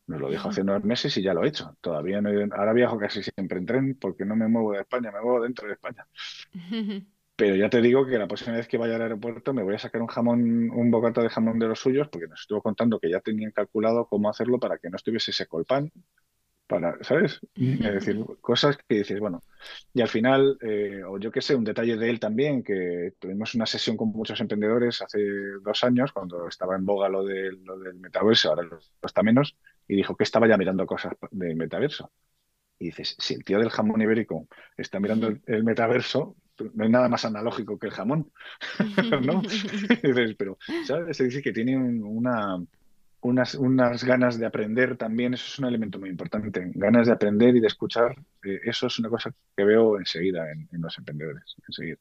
[0.06, 1.76] Me lo dijo hace unos meses y ya lo he hecho.
[1.80, 5.20] Todavía no Ahora viajo casi siempre en tren porque no me muevo de España, me
[5.20, 6.06] muevo dentro de España.
[7.36, 9.78] Pero ya te digo que la próxima vez que vaya al aeropuerto me voy a
[9.78, 13.08] sacar un jamón, un bocata de jamón de los suyos, porque nos estuvo contando que
[13.08, 15.90] ya tenían calculado cómo hacerlo para que no estuviese seco el pan,
[16.70, 17.40] para, ¿sabes?
[17.82, 19.44] Es decir, cosas que dices, bueno,
[19.94, 23.54] y al final, eh, o yo qué sé, un detalle de él también, que tuvimos
[23.54, 25.20] una sesión con muchos emprendedores hace
[25.62, 29.56] dos años, cuando estaba en boga lo, de, lo del metaverso, ahora lo está menos,
[29.88, 32.12] y dijo que estaba ya mirando cosas del metaverso.
[32.78, 36.36] Y dices, si el tío del jamón ibérico está mirando el, el metaverso,
[36.74, 38.32] no hay nada más analógico que el jamón,
[39.20, 39.42] ¿no?
[40.02, 41.16] Y dices, pero, ¿sabes?
[41.16, 42.56] Se dice que tiene un- una,
[43.22, 47.54] unas, unas ganas de aprender también, eso es un elemento muy importante, ganas de aprender
[47.56, 51.56] y de escuchar, eh, eso es una cosa que veo enseguida en, en los emprendedores,
[51.66, 51.98] enseguida.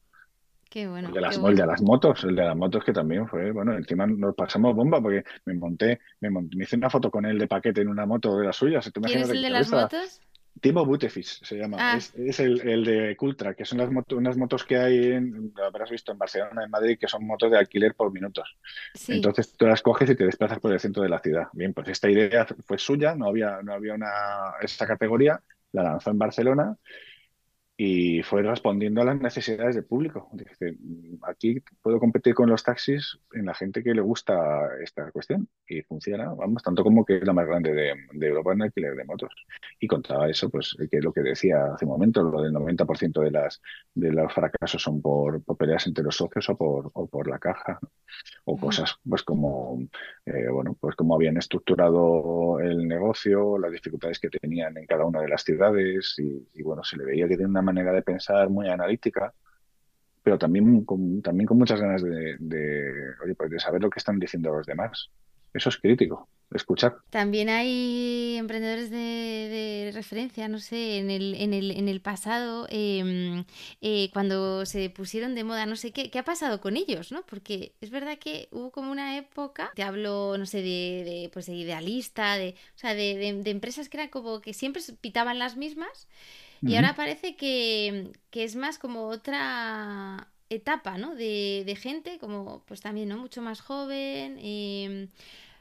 [0.70, 1.56] Qué bueno, El de qué las, el bueno.
[1.56, 5.00] de las motos, el de las motos que también fue, bueno, encima nos pasamos bomba
[5.02, 8.06] porque me monté, me monté, me hice una foto con él de paquete en una
[8.06, 10.20] moto de las suyas, ¿tú ¿Quién es imagínate el de las motos?
[10.60, 14.18] Timo Butefis se llama, Ah, es, es el, el de Cultra, que son las motos,
[14.18, 17.50] unas motos que hay, en, lo habrás visto en Barcelona, en Madrid, que son motos
[17.50, 18.56] de alquiler por minutos.
[18.94, 19.12] sí.
[19.14, 21.48] Entonces tú las coges y te desplazas por el centro de la ciudad.
[21.52, 24.10] Bien, pues esta idea fue suya, no había, no había una,
[24.60, 25.42] esta categoría,
[25.72, 26.76] la lanzó en Barcelona
[27.82, 30.28] y fue respondiendo a las necesidades del público.
[30.32, 30.76] Dice,
[31.22, 35.80] aquí puedo competir con los taxis en la gente que le gusta esta cuestión y
[35.80, 39.04] funciona, vamos, tanto como que es la más grande de, de Europa en alquiler de
[39.04, 39.32] motos.
[39.78, 43.22] Y contaba eso, pues, que es lo que decía hace un momento, lo del 90%
[43.22, 43.62] de las
[43.94, 47.38] de los fracasos son por, por peleas entre los socios o por, o por la
[47.38, 47.90] caja, ¿no?
[48.44, 49.80] o cosas pues como
[50.26, 55.20] eh, bueno pues cómo habían estructurado el negocio, las dificultades que tenían en cada una
[55.20, 58.48] de las ciudades y, y, bueno se le veía que tiene una manera de pensar
[58.48, 59.32] muy analítica,
[60.22, 62.92] pero también con, también con muchas ganas de, de,
[63.24, 65.10] oye, pues de saber lo que están diciendo los demás.
[65.52, 66.98] Eso es crítico, escuchar.
[67.10, 72.68] También hay emprendedores de, de referencia, no sé, en el, en el, en el pasado,
[72.70, 73.44] eh,
[73.80, 77.26] eh, cuando se pusieron de moda, no sé qué, qué ha pasado con ellos, ¿no?
[77.26, 81.46] Porque es verdad que hubo como una época, te hablo, no sé, de, de pues
[81.46, 85.56] de idealista, de, o sea, de, de, empresas que eran como que siempre pitaban las
[85.56, 86.06] mismas
[86.62, 91.14] y ahora parece que, que es más como otra etapa, ¿no?
[91.14, 93.18] De, de gente como, pues también, ¿no?
[93.18, 95.08] Mucho más joven, eh,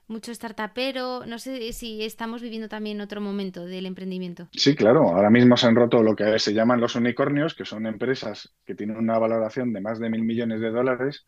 [0.07, 1.25] mucho startupero.
[1.25, 4.49] No sé si estamos viviendo también otro momento del emprendimiento.
[4.51, 5.09] Sí, claro.
[5.09, 8.75] Ahora mismo se han roto lo que se llaman los unicornios, que son empresas que
[8.75, 11.25] tienen una valoración de más de mil millones de dólares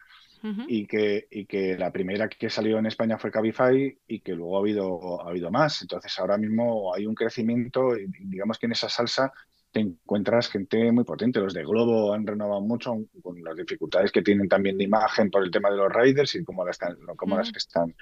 [0.67, 4.57] y que, y que la primera que salió en España fue Cabify y que luego
[4.57, 5.83] ha habido, ha habido más.
[5.83, 9.31] Entonces ahora mismo hay un crecimiento digamos que en esa salsa
[9.71, 11.39] te encuentras gente muy potente.
[11.39, 15.43] Los de Globo han renovado mucho con las dificultades que tienen también de imagen por
[15.43, 17.95] el tema de los riders y cómo las, están, cómo las están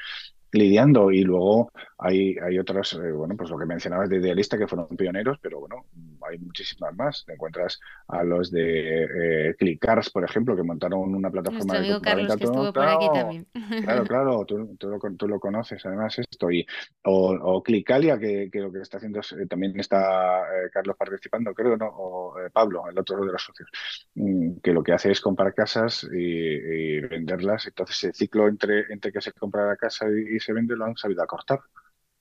[0.52, 1.12] lidiando.
[1.12, 4.88] Y luego hay, hay otras, eh, bueno, pues lo que mencionabas de Idealista, que fueron
[4.96, 5.86] pioneros, pero bueno,
[6.30, 7.24] hay muchísimas más.
[7.26, 11.86] Te encuentras a los de eh, Clickcars, por ejemplo, que montaron una plataforma Nuestro de
[11.86, 13.48] amigo Carlos, que estuvo por aquí también.
[13.84, 16.52] Claro, claro, tú, tú, lo, tú, lo, conoces además esto.
[16.52, 16.66] Y,
[17.04, 20.96] o, o Clicalia, que, que, lo que está haciendo es, eh, también está eh, Carlos
[20.98, 21.88] participando, creo, ¿no?
[21.88, 23.70] O eh, Pablo, el otro de los socios,
[24.16, 27.68] mm, que lo que hace es comprar casas y, y, venderlas.
[27.68, 30.98] Entonces el ciclo entre, entre que se compra la casa y, se vende lo han
[30.98, 31.60] sabido acortar.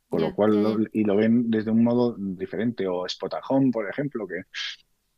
[0.08, 2.86] Con lo cual, lo- y lo ven desde un modo diferente.
[2.88, 4.42] O Spotahome, por ejemplo, que,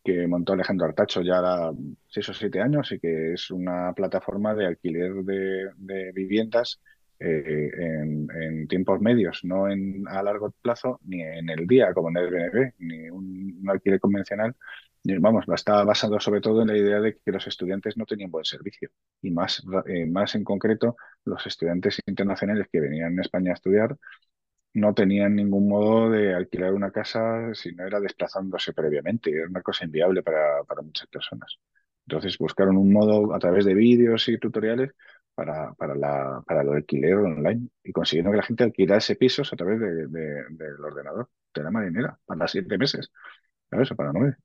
[0.04, 1.70] que montó Alejandro Artacho ya hará
[2.08, 6.80] seis o siete años y que es una plataforma de alquiler de, de viviendas
[7.18, 12.08] eh, en, en tiempos medios, no en, a largo plazo ni en el día como
[12.10, 14.56] en el BNB, ni un, un alquiler convencional.
[15.04, 18.30] Ni- Vamos, está basado sobre todo en la idea de que los estudiantes no tenían
[18.30, 18.90] buen servicio
[19.22, 23.96] y más, eh, más en concreto los estudiantes internacionales que venían a España a estudiar
[24.74, 29.30] no tenían ningún modo de alquilar una casa si no era desplazándose previamente.
[29.32, 31.58] Era una cosa inviable para, para muchas personas.
[32.06, 34.92] Entonces buscaron un modo a través de vídeos y tutoriales
[35.34, 39.80] para, para, la, para alquiler online y consiguieron que la gente alquilase pisos a través
[39.80, 43.10] de- de- del ordenador de la marinera para siete meses.
[43.70, 43.90] ¿sabes?
[43.92, 44.36] O para nueve.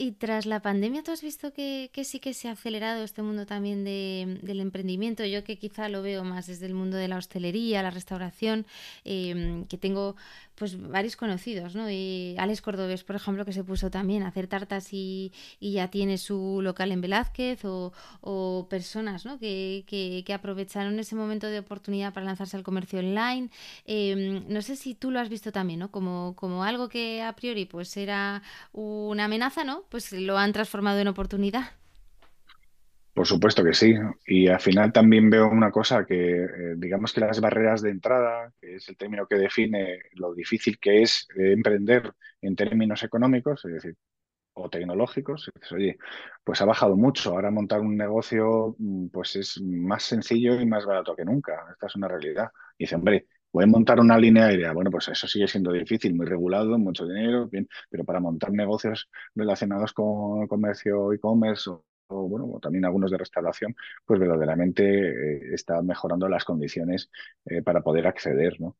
[0.00, 3.46] Y tras la pandemia, ¿tú has visto que, sí que se ha acelerado este mundo
[3.46, 5.24] también del emprendimiento?
[5.24, 8.64] Yo que quizá lo veo más desde el mundo de la hostelería, la restauración,
[9.04, 10.14] em, que tengo
[10.54, 11.90] pues varios conocidos, ¿no?
[11.90, 16.18] Y Alex Cordobés, por ejemplo, que se puso también a hacer tartas y, ya tiene
[16.18, 19.38] su local en Velázquez, o, personas, ¿no?
[19.38, 23.50] Que, que, aprovecharon ese momento de oportunidad para lanzarse al comercio online.
[23.84, 25.90] Em, no sé si tú lo has visto también, ¿no?
[25.90, 29.87] Como, como algo que a priori pues era una amenaza, ¿no?
[29.88, 31.72] Pues lo han transformado en oportunidad.
[33.18, 33.94] Por supuesto que sí.
[34.26, 38.52] Y al final también veo una cosa que, eh, digamos que las barreras de entrada,
[38.60, 43.64] que es el término que define lo difícil que es eh, emprender en términos económicos,
[43.64, 43.96] es decir,
[44.52, 45.50] o tecnológicos,
[46.44, 47.30] pues ha bajado mucho.
[47.30, 51.66] Ahora montar un negocio mm, pues es más sencillo y más barato que nunca.
[51.72, 52.50] Esta es una realidad.
[52.78, 54.72] Y dice, hombre, voy a montar una línea aérea.
[54.72, 59.08] Bueno, pues eso sigue siendo difícil, muy regulado, mucho dinero, bien, pero para montar negocios
[59.34, 61.84] relacionados con comercio e-commerce o
[62.28, 67.10] bueno, también algunos de restauración, pues verdaderamente eh, está mejorando las condiciones
[67.44, 68.60] eh, para poder acceder.
[68.60, 68.76] ¿no?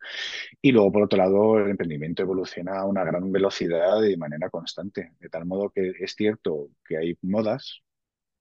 [0.62, 4.50] Y luego, por otro lado, el emprendimiento evoluciona a una gran velocidad y de manera
[4.50, 7.83] constante, de tal modo que es cierto que hay modas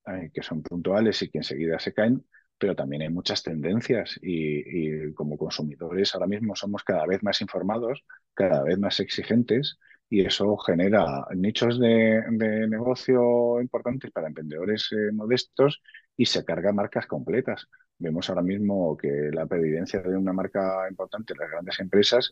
[0.07, 2.25] eh, que son puntuales y que enseguida se caen,
[2.57, 7.41] pero también hay muchas tendencias y, y como consumidores ahora mismo somos cada vez más
[7.41, 9.77] informados, cada vez más exigentes
[10.09, 12.23] y eso genera nichos de,
[12.69, 15.81] negocio importantes para emprendedores eh, modestos
[16.15, 17.67] y se carga marcas completas.
[17.99, 22.31] Vemos ahora mismo que la previdencia de una marca importante, las grandes empresas,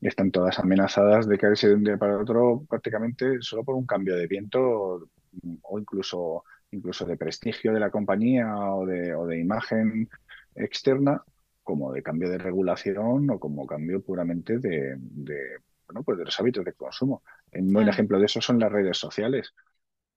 [0.00, 4.14] están todas amenazadas de caerse de un día para otro prácticamente solo por un cambio
[4.16, 5.08] de viento
[5.62, 10.08] o incluso, incluso de prestigio de la compañía o de, o de imagen
[10.54, 11.22] externa
[11.62, 14.96] como de cambio de regulación o como cambio puramente de
[15.88, 17.22] bueno, pues de los hábitos de consumo.
[17.52, 19.54] Un buen ejemplo de eso son las redes sociales.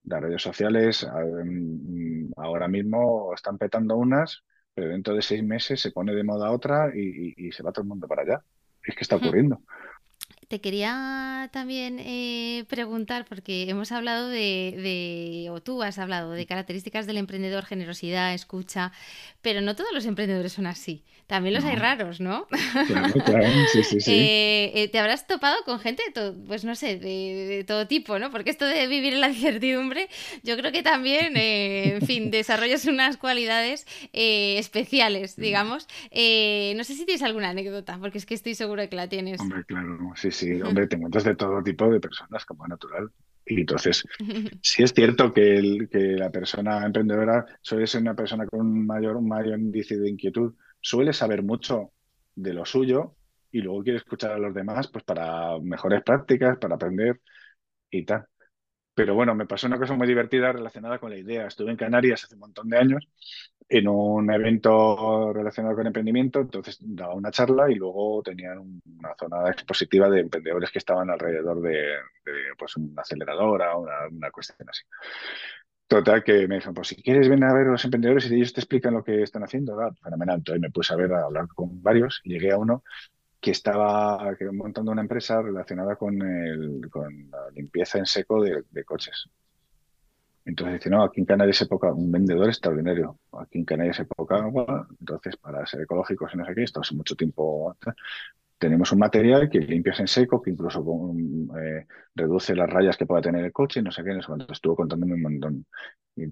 [0.04, 5.92] Las redes sociales mm, ahora mismo están petando unas, pero dentro de seis meses se
[5.92, 8.44] pone de moda otra y, se va todo el mundo para allá.
[8.84, 9.62] Es que está ocurriendo.
[10.52, 17.08] Te quería también eh, preguntar, porque hemos hablado de, o tú has hablado de características
[17.08, 18.92] del emprendedor, generosidad, escucha,
[19.42, 21.06] pero no todos los emprendedores son así.
[21.28, 22.48] También los hay raros, ¿no?
[22.88, 24.12] Claro, claro, sí, sí, sí.
[24.12, 26.04] Eh, eh, te habrás topado con gente,
[26.46, 28.30] pues no sé, de, todo tipo, ¿no?
[28.30, 30.10] Porque esto de vivir en la incertidumbre,
[30.44, 35.88] yo creo que también, en fin, desarrollas unas cualidades especiales, digamos.
[36.12, 39.40] no sé si tienes alguna anécdota, porque es que estoy seguro de que la tienes.
[39.40, 43.12] Hombre, claro, sí, sí sí, hombre, te encuentras de todo tipo de personas, como natural.
[43.45, 44.04] Y entonces,
[44.62, 48.86] sí es cierto que, el, que la persona emprendedora suele ser una persona con un
[48.86, 51.91] mayor, un mayor índice de inquietud, suele saber mucho
[52.36, 53.15] de lo suyo
[53.51, 57.21] y luego quiere escuchar a los demás pues para mejores prácticas, para aprender
[57.89, 58.25] y tal.
[58.93, 61.47] Pero bueno, me pasó una cosa muy divertida relacionada con la idea.
[61.47, 63.08] Estuve en Canarias hace un montón de años
[63.69, 69.49] en un evento relacionado con emprendimiento, entonces daba una charla y luego tenían una zona
[69.49, 71.95] expositiva de emprendedores que estaban alrededor de,
[72.58, 74.84] pues una aceleradora, una, una cuestión así.
[75.88, 78.54] Total, que me dijeron, pues si quieres ven a ver a los emprendedores y ellos
[78.54, 80.38] te explican lo que están haciendo, fenomenal.
[80.38, 82.84] Entonces me puse a ver, a hablar con varios llegué a uno
[83.41, 84.23] que estaba
[84.54, 89.27] montando una empresa relacionada con, el, con la limpieza en seco de, coches.
[90.45, 93.19] Entonces dice, no, aquí en Canarias es época, un vendedor extraordinario.
[93.34, 96.82] Aquí en Canarias es época agua, entonces para ser ecológicos y no sé qué, esto
[96.82, 97.75] hace mucho tiempo
[98.62, 100.86] tenemos un material que limpias en seco, que incluso
[101.60, 104.54] eh, reduce las rayas que pueda tener el coche, no sé qué, no sé cuánto.
[104.54, 105.65] Estuvo contándome un montón.
[106.15, 106.26] Y,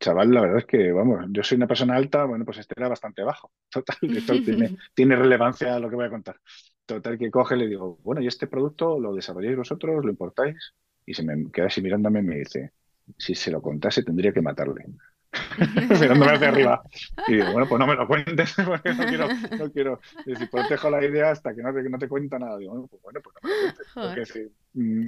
[0.00, 2.88] chaval, la verdad es que, vamos, yo soy una persona alta, bueno, pues este era
[2.88, 3.52] bastante bajo.
[3.70, 6.40] Total, esto tiene, tiene relevancia a lo que voy a contar.
[6.86, 10.04] Total, que coge y le digo, bueno, ¿y este producto lo desarrolláis vosotros?
[10.04, 10.74] ¿Lo importáis?
[11.04, 12.72] Y se me queda así mirándome y me dice,
[13.16, 14.86] si se lo contase tendría que matarle.
[16.00, 16.82] mirándome hacia arriba.
[17.28, 20.90] Y digo, bueno, pues no me lo cuentes, porque no quiero, no quiero decir, protejo
[20.90, 22.58] la idea hasta que no te, no te cuenta nada.
[22.58, 23.86] Digo, bueno, pues, bueno, pues no me lo cuentes.
[23.94, 24.52] Porque sí.
[24.74, 25.06] Mm,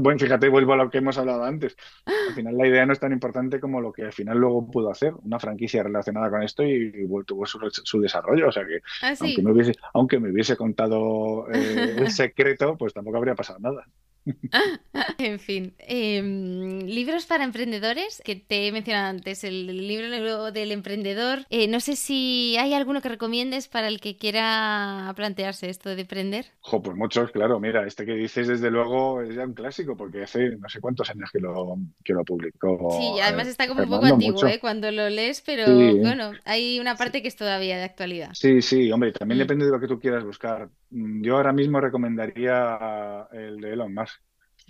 [0.00, 1.76] bueno, fíjate, vuelvo a lo que hemos hablado antes.
[2.06, 4.90] Al final la idea no es tan importante como lo que al final luego pudo
[4.90, 8.48] hacer, una franquicia relacionada con esto y, tuvo su, su, desarrollo.
[8.48, 12.94] O sea que, ah, aunque, me hubiese, aunque me hubiese contado eh, el secreto, pues
[12.94, 13.84] tampoco habría pasado nada.
[15.18, 21.40] en fin, em, libros para emprendedores, que te he mencionado antes, el libro del emprendedor.
[21.50, 26.02] Eh, no sé si hay alguno que recomiendes para el que quiera plantearse esto de
[26.02, 26.46] emprender.
[26.60, 27.58] Jo, pues muchos, claro.
[27.58, 31.10] Mira, este que dices, desde luego, es ya un clásico, porque hace no sé cuántos
[31.10, 32.96] años que lo, que lo publicó.
[32.98, 34.58] Sí, además está como un poco antiguo ¿eh?
[34.60, 38.30] cuando lo lees, pero bueno, hay una parte que es todavía de actualidad.
[38.34, 40.68] Sí, sí, hombre, también depende de lo que tú quieras buscar.
[40.90, 44.11] Mm, yo ahora mismo recomendaría el de Elon Musk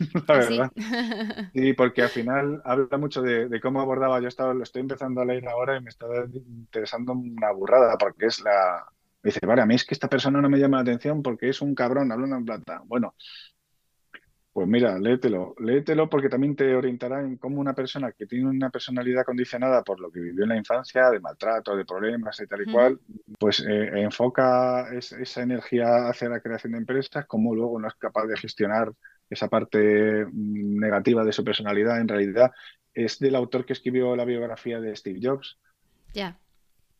[0.28, 0.72] la verdad.
[1.54, 4.20] Sí, porque al final habla mucho de, cómo abordaba.
[4.20, 8.26] Yo estaba, lo estoy empezando a leer ahora y me está interesando una burrada, porque
[8.26, 8.86] es la.
[9.22, 11.60] dice, vale, a mí es que esta persona no me llama la atención porque es
[11.60, 12.82] un cabrón, habla en plata.
[12.86, 13.14] Bueno,
[14.52, 18.68] pues mira, léetelo, léetelo porque también te orientará en cómo una persona que tiene una
[18.68, 22.68] personalidad condicionada por lo que vivió en la infancia, de maltrato, de problemas y tal
[22.68, 23.00] y cual,
[23.38, 28.26] pues eh, enfoca esa energía hacia la creación de empresas, cómo luego no es capaz
[28.26, 28.92] de gestionar
[29.32, 32.00] esa parte mm, negativa de su personalidad.
[32.00, 32.52] En realidad
[32.92, 35.58] es del autor que escribió la biografía de Steve Jobs.
[36.12, 36.38] Ya.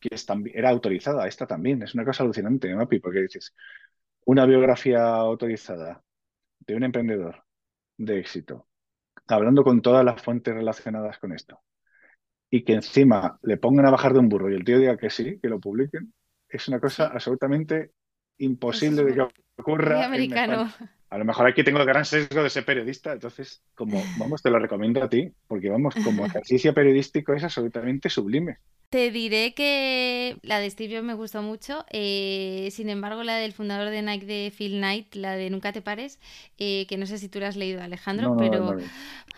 [0.00, 1.82] Que es, era autorizada, esta también.
[1.82, 3.54] Es una cosa alucinante, Mapi, porque dices,
[4.24, 6.02] una biografía autorizada
[6.60, 7.44] de un emprendedor
[7.98, 8.66] de éxito,
[9.26, 11.60] hablando con todas las fuentes relacionadas con esto,
[12.50, 15.10] y que encima le pongan a bajar de un burro y el tío diga que
[15.10, 16.12] sí, que lo publiquen,
[16.48, 17.92] es una cosa absolutamente
[18.38, 19.26] imposible de que
[19.58, 20.04] ocurra.
[20.04, 20.72] americano.
[21.10, 24.50] a lo mejor aquí tengo el gran sesgo de ser periodista, entonces, como, vamos, te
[24.50, 28.58] lo recomiendo a ti, porque vamos, como ejercicio periodístico es absolutamente sublime.
[28.92, 31.86] Te diré que la de Steve Jobs me gustó mucho.
[31.88, 35.80] Eh, sin embargo, la del fundador de Nike de Phil Knight, la de Nunca te
[35.80, 36.20] pares,
[36.58, 38.76] eh, que no sé si tú la has leído, Alejandro, pero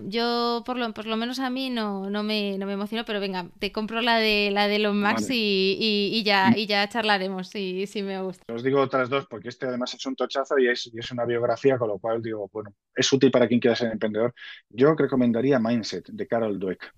[0.00, 3.20] yo por lo, por lo menos a mí no, no, me, no me emocionó, pero
[3.20, 5.78] venga, te compro la de la de los Max y,
[6.12, 6.58] y, ya, mm.
[6.58, 8.42] y ya charlaremos si, si me gusta.
[8.52, 11.26] Os digo otras dos, porque este además es un tochazo y es, y es una
[11.26, 14.34] biografía, con lo cual digo, bueno, es útil para quien quiera ser emprendedor.
[14.68, 16.92] Yo recomendaría Mindset de Carol Dweck.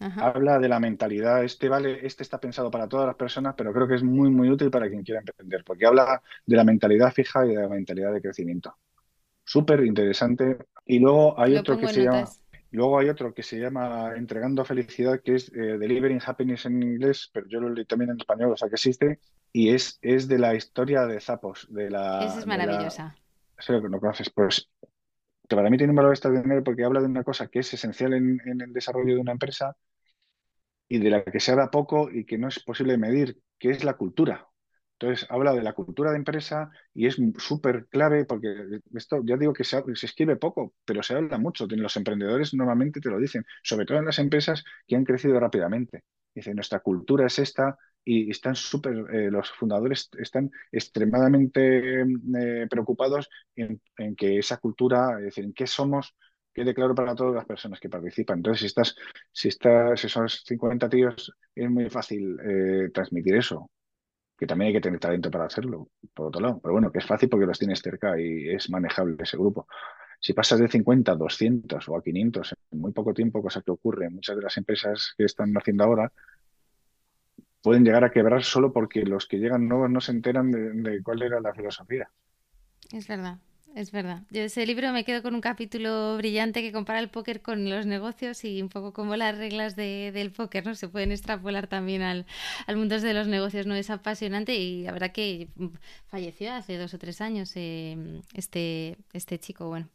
[0.00, 1.42] Habla de la mentalidad.
[1.44, 4.50] Este vale, este está pensado para todas las personas, pero creo que es muy, muy
[4.50, 8.12] útil para quien quiera emprender, porque habla de la mentalidad fija y de la mentalidad
[8.12, 8.76] de crecimiento.
[9.44, 10.58] Súper interesante.
[10.86, 12.24] Y luego hay otro que se llama.
[12.70, 17.30] Luego hay otro que se llama Entregando Felicidad, que es eh, Delivering Happiness en inglés,
[17.32, 19.20] pero yo lo leí también en español, o sea que existe,
[19.54, 21.66] y es, es de la historia de Zapos.
[21.70, 23.16] De la, Esa es maravillosa.
[23.68, 23.80] La...
[23.80, 24.68] que no conoces, pues
[25.48, 28.12] que para mí tiene un valor extraordinario porque habla de una cosa que es esencial
[28.12, 29.74] en, el desarrollo de una empresa
[30.88, 33.84] y de la que se habla poco y que no es posible medir, que es
[33.84, 34.48] la cultura.
[34.98, 39.52] Entonces, habla de la cultura de empresa y es súper clave porque esto, ya digo
[39.52, 41.66] que se, escribe poco, pero se habla mucho.
[41.70, 46.02] Los emprendedores normalmente te lo dicen, sobre todo en las empresas que han crecido rápidamente.
[46.34, 53.28] Dice, nuestra cultura es esta, y están súper, eh, los fundadores están extremadamente eh, preocupados
[53.54, 53.80] en,
[54.16, 56.16] que esa cultura, es decir, en qué somos,
[56.52, 58.38] quede claro para todas las personas que participan.
[58.38, 58.96] Entonces, si estás,
[59.32, 63.70] si estás, esos 50 tíos, es muy fácil eh, transmitir eso,
[64.36, 66.60] que también hay que tener talento para hacerlo, por otro lado.
[66.62, 69.66] Pero bueno, que es fácil porque los tienes cerca y es manejable ese grupo.
[70.20, 73.70] Si pasas de 50 a 200 o a 500 en muy poco tiempo, cosa que
[73.70, 76.12] ocurre en muchas de las empresas que están haciendo ahora,
[77.62, 81.22] pueden llegar a quebrar solo porque los que llegan nuevos no se enteran de, cuál
[81.22, 82.10] era la filosofía.
[82.92, 83.38] Es verdad.
[83.78, 84.22] Es verdad.
[84.30, 87.86] Yo ese libro me quedo con un capítulo brillante que compara el póker con los
[87.86, 90.74] negocios y un poco como las reglas del póker, ¿no?
[90.74, 92.26] Se pueden extrapolar también al,
[92.66, 93.76] al mundo de los negocios, ¿no?
[93.76, 95.46] Es apasionante y la verdad que
[96.08, 97.96] falleció hace dos o tres años eh,
[98.34, 99.88] este, este chico, bueno.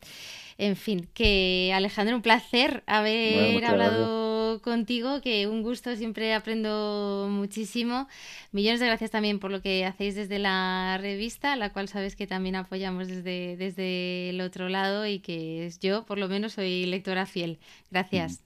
[0.58, 8.08] En fin, que Alejandro, un placer haber hablado contigo, que un gusto, siempre aprendo muchísimo.
[8.52, 12.28] Millones de gracias también por lo que hacéis desde la revista, la cual sabes que
[12.28, 17.26] también apoyamos desde, desde el otro lado y que yo, por lo menos, soy lectora
[17.26, 17.60] fiel.
[17.92, 18.44] Gracias.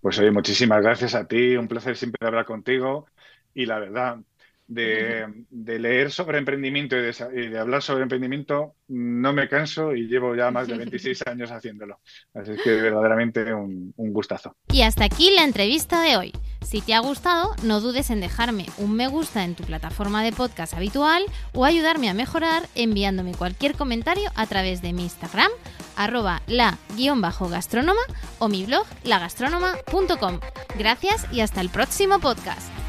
[0.00, 3.06] Pues oye, muchísimas gracias a ti, un placer siempre hablar contigo
[3.54, 4.18] y la verdad,
[4.66, 10.50] de, leer sobre emprendimiento y de, hablar sobre emprendimiento, no me canso y llevo ya
[10.50, 12.00] más de 26 años haciéndolo.
[12.34, 14.56] Así que verdaderamente un, un gustazo.
[14.72, 16.32] Y hasta aquí la entrevista de hoy.
[16.64, 20.32] Si te ha gustado, no dudes en dejarme un me gusta en tu plataforma de
[20.32, 25.50] podcast habitual o ayudarme a mejorar enviándome cualquier comentario a través de mi Instagram,
[25.94, 28.00] arroba la-gastrónoma
[28.38, 30.40] o mi blog lagastronoma.com.
[30.78, 32.83] Gracias y hasta el próximo podcast.